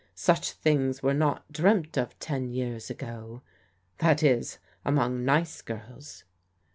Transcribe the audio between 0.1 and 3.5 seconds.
Such things were not dreamt of ten years ago—